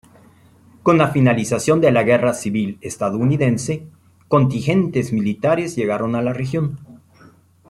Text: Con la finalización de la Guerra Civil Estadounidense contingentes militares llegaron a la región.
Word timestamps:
Con 0.81 0.97
la 0.97 1.09
finalización 1.09 1.79
de 1.79 1.91
la 1.91 2.01
Guerra 2.01 2.33
Civil 2.33 2.79
Estadounidense 2.81 3.87
contingentes 4.27 5.13
militares 5.13 5.75
llegaron 5.75 6.15
a 6.15 6.23
la 6.23 6.33
región. 6.33 6.79